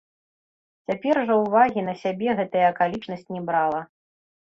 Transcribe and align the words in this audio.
Цяпер 0.91 1.15
жа 1.27 1.37
ўвагі 1.43 1.85
на 1.91 1.95
сябе 2.03 2.29
гэтая 2.43 2.67
акалічнасць 2.73 3.27
не 3.37 3.47
брала. 3.53 3.89